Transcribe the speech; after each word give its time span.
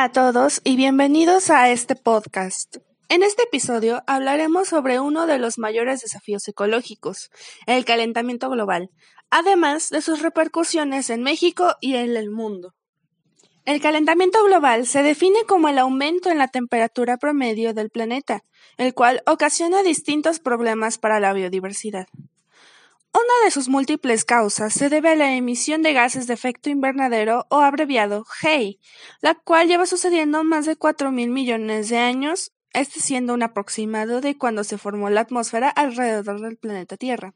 Hola 0.00 0.06
a 0.06 0.32
todos 0.32 0.62
y 0.64 0.76
bienvenidos 0.76 1.50
a 1.50 1.68
este 1.68 1.94
podcast. 1.94 2.78
En 3.10 3.22
este 3.22 3.42
episodio 3.42 4.02
hablaremos 4.06 4.68
sobre 4.68 4.98
uno 4.98 5.26
de 5.26 5.38
los 5.38 5.58
mayores 5.58 6.00
desafíos 6.00 6.48
ecológicos, 6.48 7.28
el 7.66 7.84
calentamiento 7.84 8.48
global, 8.48 8.88
además 9.28 9.90
de 9.90 10.00
sus 10.00 10.22
repercusiones 10.22 11.10
en 11.10 11.22
México 11.22 11.74
y 11.82 11.96
en 11.96 12.16
el 12.16 12.30
mundo. 12.30 12.72
El 13.66 13.82
calentamiento 13.82 14.42
global 14.42 14.86
se 14.86 15.02
define 15.02 15.40
como 15.46 15.68
el 15.68 15.78
aumento 15.78 16.30
en 16.30 16.38
la 16.38 16.48
temperatura 16.48 17.18
promedio 17.18 17.74
del 17.74 17.90
planeta, 17.90 18.40
el 18.78 18.94
cual 18.94 19.22
ocasiona 19.26 19.82
distintos 19.82 20.38
problemas 20.40 20.96
para 20.96 21.20
la 21.20 21.34
biodiversidad. 21.34 22.06
Una 23.12 23.44
de 23.44 23.50
sus 23.50 23.68
múltiples 23.68 24.24
causas 24.24 24.72
se 24.72 24.88
debe 24.88 25.10
a 25.10 25.16
la 25.16 25.34
emisión 25.34 25.82
de 25.82 25.92
gases 25.92 26.28
de 26.28 26.34
efecto 26.34 26.70
invernadero 26.70 27.46
o 27.50 27.58
abreviado 27.58 28.24
GEI, 28.24 28.78
la 29.20 29.34
cual 29.34 29.66
lleva 29.66 29.86
sucediendo 29.86 30.44
más 30.44 30.64
de 30.64 30.76
cuatro 30.76 31.10
mil 31.10 31.30
millones 31.30 31.88
de 31.88 31.98
años, 31.98 32.52
este 32.72 33.00
siendo 33.00 33.34
un 33.34 33.42
aproximado 33.42 34.20
de 34.20 34.38
cuando 34.38 34.62
se 34.62 34.78
formó 34.78 35.10
la 35.10 35.22
atmósfera 35.22 35.68
alrededor 35.70 36.40
del 36.40 36.56
planeta 36.56 36.96
Tierra. 36.96 37.34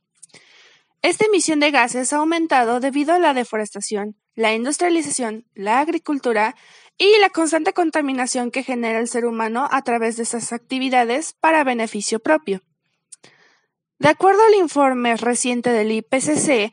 Esta 1.02 1.27
emisión 1.27 1.59
de 1.59 1.73
gases 1.73 2.12
ha 2.12 2.18
aumentado 2.18 2.79
debido 2.79 3.12
a 3.12 3.18
la 3.18 3.34
deforestación, 3.34 4.16
la 4.37 4.54
industrialización, 4.54 5.45
la 5.54 5.80
agricultura 5.80 6.54
y 6.96 7.18
la 7.18 7.30
constante 7.30 7.73
contaminación 7.73 8.52
que 8.52 8.62
genera 8.62 9.01
el 9.01 9.09
ser 9.09 9.27
humano 9.27 9.68
a 9.70 9.82
través 9.82 10.16
de 10.16 10.23
esas 10.23 10.52
actividades 10.52 11.32
para 11.32 11.65
beneficio 11.65 12.20
propio. 12.20 12.62
De 13.98 14.09
acuerdo 14.09 14.43
al 14.43 14.55
informe 14.55 15.16
reciente 15.16 15.71
del 15.71 15.93
IPCC, 15.93 16.73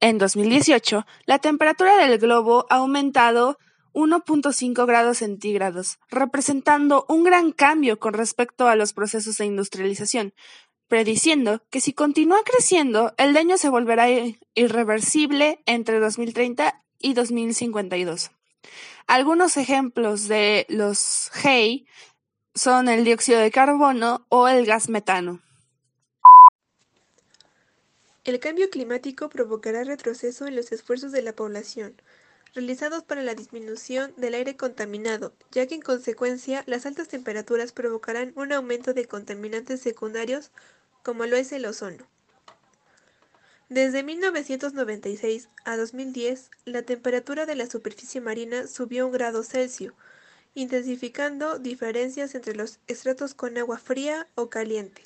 en 0.00 0.18
2018, 0.18 1.04
la 1.26 1.38
temperatura 1.40 1.96
del 1.96 2.18
globo 2.18 2.66
ha 2.70 2.76
aumentado 2.76 3.58
1.5 3.92 4.86
grados 4.86 5.18
centígrados, 5.18 5.98
representando 6.08 7.04
un 7.08 7.24
gran 7.24 7.50
cambio 7.50 7.98
con 7.98 8.14
respecto 8.14 8.68
a 8.68 8.76
los 8.76 8.92
procesos 8.92 9.36
de 9.38 9.46
industrialización, 9.46 10.32
prediciendo 10.86 11.62
que 11.68 11.80
si 11.80 11.92
continúa 11.92 12.38
creciendo, 12.44 13.12
el 13.18 13.34
daño 13.34 13.58
se 13.58 13.68
volverá 13.68 14.06
irreversible 14.54 15.62
entre 15.66 15.98
2030 15.98 16.82
y 17.00 17.14
2052. 17.14 18.30
Algunos 19.08 19.56
ejemplos 19.56 20.28
de 20.28 20.66
los 20.68 21.30
GEI 21.32 21.86
son 22.54 22.88
el 22.88 23.04
dióxido 23.04 23.40
de 23.40 23.50
carbono 23.50 24.26
o 24.28 24.48
el 24.48 24.64
gas 24.64 24.88
metano. 24.88 25.40
El 28.30 28.38
cambio 28.38 28.70
climático 28.70 29.28
provocará 29.28 29.82
retroceso 29.82 30.46
en 30.46 30.54
los 30.54 30.70
esfuerzos 30.70 31.10
de 31.10 31.20
la 31.20 31.34
población 31.34 32.00
realizados 32.54 33.02
para 33.02 33.24
la 33.24 33.34
disminución 33.34 34.14
del 34.18 34.34
aire 34.34 34.56
contaminado, 34.56 35.34
ya 35.50 35.66
que 35.66 35.74
en 35.74 35.80
consecuencia 35.80 36.62
las 36.68 36.86
altas 36.86 37.08
temperaturas 37.08 37.72
provocarán 37.72 38.32
un 38.36 38.52
aumento 38.52 38.94
de 38.94 39.06
contaminantes 39.06 39.80
secundarios 39.80 40.52
como 41.02 41.26
lo 41.26 41.34
es 41.34 41.50
el 41.50 41.66
ozono. 41.66 42.06
Desde 43.68 44.04
1996 44.04 45.48
a 45.64 45.76
2010, 45.76 46.52
la 46.66 46.82
temperatura 46.82 47.46
de 47.46 47.56
la 47.56 47.66
superficie 47.66 48.20
marina 48.20 48.68
subió 48.68 49.06
un 49.06 49.12
grado 49.12 49.42
Celsius, 49.42 49.94
intensificando 50.54 51.58
diferencias 51.58 52.36
entre 52.36 52.54
los 52.54 52.78
estratos 52.86 53.34
con 53.34 53.58
agua 53.58 53.78
fría 53.78 54.28
o 54.36 54.50
caliente. 54.50 55.02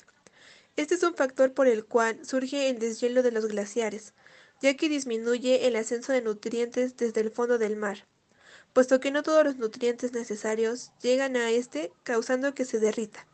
Este 0.75 0.95
es 0.95 1.03
un 1.03 1.15
factor 1.15 1.53
por 1.53 1.67
el 1.67 1.85
cual 1.85 2.25
surge 2.25 2.69
el 2.69 2.79
deshielo 2.79 3.23
de 3.23 3.31
los 3.31 3.45
glaciares, 3.45 4.13
ya 4.61 4.75
que 4.75 4.89
disminuye 4.89 5.67
el 5.67 5.75
ascenso 5.77 6.11
de 6.11 6.21
nutrientes 6.21 6.97
desde 6.97 7.21
el 7.21 7.31
fondo 7.31 7.57
del 7.57 7.77
mar, 7.77 8.07
puesto 8.73 8.99
que 8.99 9.11
no 9.11 9.23
todos 9.23 9.45
los 9.45 9.55
nutrientes 9.55 10.11
necesarios 10.11 10.91
llegan 11.01 11.37
a 11.37 11.49
este, 11.49 11.93
causando 12.03 12.53
que 12.53 12.65
se 12.65 12.79
derrita, 12.79 13.25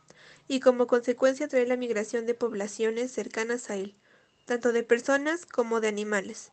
y 0.46 0.60
como 0.60 0.86
consecuencia 0.86 1.48
trae 1.48 1.66
la 1.66 1.76
migración 1.76 2.26
de 2.26 2.34
poblaciones 2.34 3.10
cercanas 3.10 3.70
a 3.70 3.76
él, 3.76 3.96
tanto 4.46 4.72
de 4.72 4.84
personas 4.84 5.44
como 5.44 5.80
de 5.80 5.88
animales. 5.88 6.52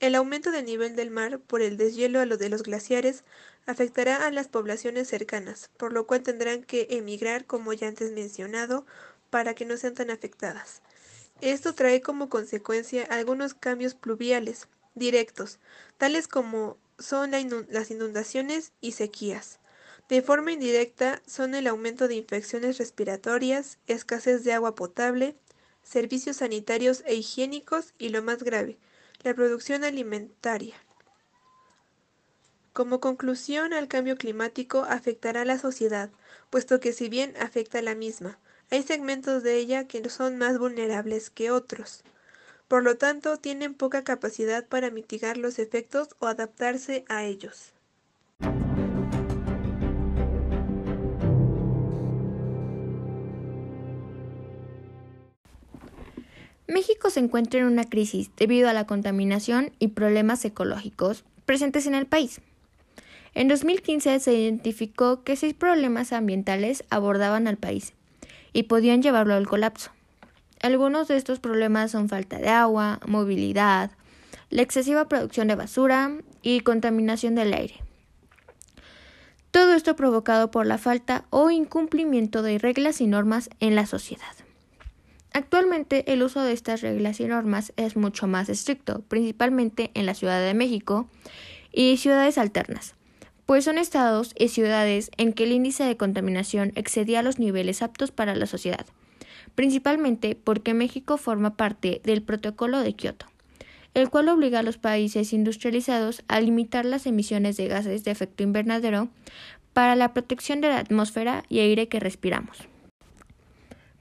El 0.00 0.14
aumento 0.16 0.50
del 0.50 0.66
nivel 0.66 0.96
del 0.96 1.10
mar 1.10 1.40
por 1.40 1.62
el 1.62 1.76
deshielo 1.76 2.20
a 2.20 2.26
lo 2.26 2.36
de 2.36 2.48
los 2.48 2.62
glaciares 2.62 3.24
afectará 3.66 4.26
a 4.26 4.30
las 4.30 4.48
poblaciones 4.48 5.08
cercanas, 5.08 5.70
por 5.76 5.92
lo 5.92 6.06
cual 6.06 6.22
tendrán 6.22 6.62
que 6.62 6.88
emigrar, 6.90 7.46
como 7.46 7.72
ya 7.72 7.88
antes 7.88 8.12
mencionado, 8.12 8.86
para 9.34 9.54
que 9.54 9.64
no 9.64 9.76
sean 9.76 9.94
tan 9.94 10.12
afectadas. 10.12 10.80
Esto 11.40 11.74
trae 11.74 12.00
como 12.00 12.28
consecuencia 12.28 13.02
algunos 13.10 13.52
cambios 13.52 13.96
pluviales 13.96 14.68
directos, 14.94 15.58
tales 15.98 16.28
como 16.28 16.78
son 17.00 17.32
las 17.32 17.90
inundaciones 17.90 18.70
y 18.80 18.92
sequías. 18.92 19.58
De 20.08 20.22
forma 20.22 20.52
indirecta 20.52 21.20
son 21.26 21.56
el 21.56 21.66
aumento 21.66 22.06
de 22.06 22.14
infecciones 22.14 22.78
respiratorias, 22.78 23.78
escasez 23.88 24.44
de 24.44 24.52
agua 24.52 24.76
potable, 24.76 25.34
servicios 25.82 26.36
sanitarios 26.36 27.02
e 27.04 27.16
higiénicos 27.16 27.92
y 27.98 28.10
lo 28.10 28.22
más 28.22 28.44
grave, 28.44 28.78
la 29.24 29.34
producción 29.34 29.82
alimentaria. 29.82 30.76
Como 32.72 33.00
conclusión 33.00 33.72
al 33.72 33.88
cambio 33.88 34.16
climático 34.16 34.86
afectará 34.88 35.40
a 35.40 35.44
la 35.44 35.58
sociedad, 35.58 36.12
puesto 36.50 36.78
que 36.78 36.92
si 36.92 37.08
bien 37.08 37.34
afecta 37.40 37.80
a 37.80 37.82
la 37.82 37.96
misma, 37.96 38.38
hay 38.74 38.82
segmentos 38.82 39.44
de 39.44 39.56
ella 39.56 39.86
que 39.86 40.08
son 40.10 40.36
más 40.36 40.58
vulnerables 40.58 41.30
que 41.30 41.52
otros. 41.52 42.02
Por 42.66 42.82
lo 42.82 42.96
tanto, 42.96 43.36
tienen 43.36 43.74
poca 43.74 44.02
capacidad 44.02 44.66
para 44.66 44.90
mitigar 44.90 45.36
los 45.36 45.60
efectos 45.60 46.08
o 46.18 46.26
adaptarse 46.26 47.04
a 47.08 47.22
ellos. 47.22 47.72
México 56.66 57.10
se 57.10 57.20
encuentra 57.20 57.60
en 57.60 57.66
una 57.66 57.84
crisis 57.84 58.30
debido 58.36 58.68
a 58.68 58.72
la 58.72 58.86
contaminación 58.86 59.70
y 59.78 59.88
problemas 59.88 60.44
ecológicos 60.44 61.22
presentes 61.46 61.86
en 61.86 61.94
el 61.94 62.06
país. 62.06 62.40
En 63.34 63.46
2015 63.46 64.18
se 64.18 64.34
identificó 64.34 65.22
que 65.22 65.36
seis 65.36 65.54
problemas 65.54 66.12
ambientales 66.12 66.82
abordaban 66.90 67.46
al 67.46 67.56
país 67.56 67.94
y 68.54 68.62
podían 68.62 69.02
llevarlo 69.02 69.34
al 69.34 69.46
colapso. 69.46 69.90
Algunos 70.62 71.08
de 71.08 71.18
estos 71.18 71.40
problemas 71.40 71.90
son 71.90 72.08
falta 72.08 72.38
de 72.38 72.48
agua, 72.48 73.00
movilidad, 73.06 73.90
la 74.48 74.62
excesiva 74.62 75.08
producción 75.08 75.48
de 75.48 75.56
basura 75.56 76.12
y 76.40 76.60
contaminación 76.60 77.34
del 77.34 77.52
aire. 77.52 77.74
Todo 79.50 79.74
esto 79.74 79.94
provocado 79.94 80.50
por 80.50 80.64
la 80.64 80.78
falta 80.78 81.26
o 81.28 81.50
incumplimiento 81.50 82.42
de 82.42 82.58
reglas 82.58 83.00
y 83.00 83.06
normas 83.06 83.50
en 83.60 83.74
la 83.74 83.84
sociedad. 83.84 84.34
Actualmente 85.32 86.12
el 86.12 86.22
uso 86.22 86.42
de 86.42 86.52
estas 86.52 86.80
reglas 86.80 87.20
y 87.20 87.26
normas 87.26 87.72
es 87.76 87.96
mucho 87.96 88.26
más 88.26 88.48
estricto, 88.48 89.02
principalmente 89.02 89.90
en 89.94 90.06
la 90.06 90.14
Ciudad 90.14 90.40
de 90.40 90.54
México 90.54 91.08
y 91.72 91.96
ciudades 91.96 92.38
alternas, 92.38 92.94
pues 93.46 93.64
son 93.64 93.78
estados 93.78 94.34
y 94.38 94.48
ciudades 94.48 95.10
en 95.16 95.32
que 95.32 95.44
el 95.44 95.52
índice 95.52 95.84
de 95.84 95.96
contaminación 95.96 96.72
excedía 96.76 97.22
los 97.22 97.38
niveles 97.38 97.82
aptos 97.82 98.10
para 98.10 98.34
la 98.34 98.46
sociedad, 98.46 98.86
principalmente 99.54 100.36
porque 100.42 100.74
México 100.74 101.16
forma 101.16 101.56
parte 101.56 102.00
del 102.04 102.22
Protocolo 102.22 102.80
de 102.80 102.94
Kioto, 102.94 103.26
el 103.92 104.10
cual 104.10 104.28
obliga 104.28 104.60
a 104.60 104.64
los 104.64 104.78
países 104.78 105.32
industrializados 105.32 106.24
a 106.28 106.40
limitar 106.40 106.84
las 106.84 107.06
emisiones 107.06 107.56
de 107.56 107.68
gases 107.68 108.04
de 108.04 108.10
efecto 108.10 108.42
invernadero 108.42 109.08
para 109.72 109.96
la 109.96 110.14
protección 110.14 110.60
de 110.60 110.68
la 110.68 110.78
atmósfera 110.78 111.44
y 111.48 111.58
aire 111.58 111.88
que 111.88 112.00
respiramos. 112.00 112.68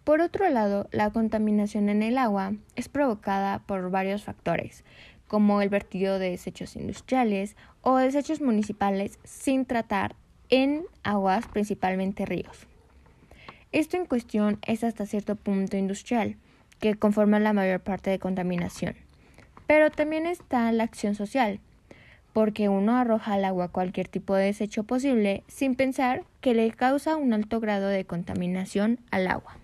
Por 0.04 0.20
otro 0.20 0.50
lado, 0.50 0.90
la 0.92 1.12
contaminación 1.12 1.88
en 1.88 2.04
el 2.04 2.18
agua 2.18 2.54
es 2.76 2.90
provocada 2.90 3.60
por 3.60 3.90
varios 3.90 4.24
factores, 4.24 4.84
como 5.34 5.64
el 5.64 5.70
vertido 5.70 6.20
de 6.20 6.30
desechos 6.30 6.76
industriales 6.76 7.56
o 7.82 7.98
desechos 7.98 8.40
municipales 8.40 9.18
sin 9.24 9.66
tratar 9.66 10.16
en 10.52 10.84
aguas, 11.02 11.48
principalmente 11.48 12.28
ríos. 12.28 12.68
Esto 13.72 13.98
en 13.98 14.06
cuestión 14.06 14.60
es 14.68 14.84
hasta 14.84 15.08
cierto 15.08 15.36
punto 15.36 15.76
industrial, 15.76 16.36
que 16.78 16.94
conforma 16.94 17.40
la 17.40 17.52
mayor 17.52 17.80
parte 17.80 18.12
de 18.12 18.20
contaminación. 18.20 18.96
Pero 19.66 19.90
también 19.90 20.28
está 20.28 20.72
la 20.72 20.84
acción 20.84 21.16
social, 21.16 21.60
porque 22.32 22.70
uno 22.70 22.96
arroja 22.96 23.34
al 23.34 23.46
agua 23.46 23.70
cualquier 23.70 24.08
tipo 24.08 24.36
de 24.36 24.46
desecho 24.46 24.84
posible 24.84 25.44
sin 25.48 25.74
pensar 25.74 26.26
que 26.42 26.54
le 26.54 26.70
causa 26.70 27.16
un 27.16 27.34
alto 27.34 27.60
grado 27.60 27.88
de 27.88 28.06
contaminación 28.06 29.00
al 29.10 29.26
agua. 29.26 29.63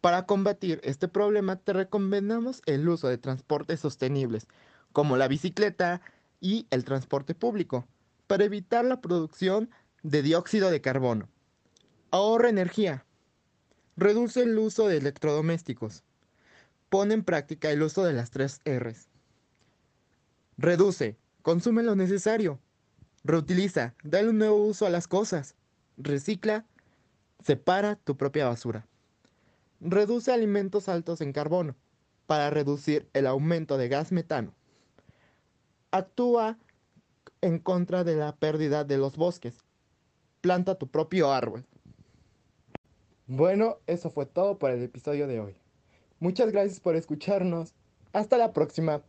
Para 0.00 0.26
combatir 0.26 0.80
este 0.84 1.08
problema 1.08 1.56
te 1.56 1.72
recomendamos 1.72 2.62
el 2.66 2.88
uso 2.88 3.08
de 3.08 3.18
transportes 3.18 3.80
sostenibles, 3.80 4.46
como 4.92 5.16
la 5.16 5.28
bicicleta 5.28 6.00
y 6.40 6.66
el 6.70 6.84
transporte 6.84 7.34
público, 7.34 7.86
para 8.26 8.44
evitar 8.44 8.84
la 8.84 9.00
producción 9.00 9.70
de 10.02 10.22
dióxido 10.22 10.70
de 10.70 10.80
carbono. 10.80 11.28
Ahorra 12.10 12.48
energía. 12.48 13.04
Reduce 13.96 14.42
el 14.42 14.56
uso 14.56 14.86
de 14.86 14.98
electrodomésticos. 14.98 16.04
Pone 16.88 17.14
en 17.14 17.24
práctica 17.24 17.70
el 17.70 17.82
uso 17.82 18.04
de 18.04 18.12
las 18.12 18.30
tres 18.30 18.60
Rs. 18.64 19.08
Reduce. 20.56 21.16
Consume 21.42 21.82
lo 21.82 21.96
necesario. 21.96 22.60
Reutiliza, 23.24 23.94
dale 24.04 24.28
un 24.28 24.38
nuevo 24.38 24.56
uso 24.64 24.86
a 24.86 24.90
las 24.90 25.08
cosas. 25.08 25.56
Recicla, 25.96 26.64
separa 27.44 27.96
tu 27.96 28.16
propia 28.16 28.46
basura. 28.46 28.86
Reduce 29.80 30.32
alimentos 30.32 30.88
altos 30.88 31.20
en 31.20 31.32
carbono 31.32 31.76
para 32.26 32.50
reducir 32.50 33.08
el 33.12 33.26
aumento 33.26 33.78
de 33.78 33.88
gas 33.88 34.12
metano. 34.12 34.52
Actúa 35.90 36.58
en 37.40 37.58
contra 37.58 38.04
de 38.04 38.16
la 38.16 38.34
pérdida 38.36 38.84
de 38.84 38.98
los 38.98 39.16
bosques. 39.16 39.64
Planta 40.40 40.76
tu 40.76 40.88
propio 40.88 41.32
árbol. 41.32 41.64
Bueno, 43.26 43.78
eso 43.86 44.10
fue 44.10 44.26
todo 44.26 44.58
por 44.58 44.70
el 44.70 44.82
episodio 44.82 45.26
de 45.26 45.40
hoy. 45.40 45.56
Muchas 46.18 46.50
gracias 46.50 46.80
por 46.80 46.96
escucharnos. 46.96 47.74
Hasta 48.12 48.38
la 48.38 48.52
próxima. 48.52 49.02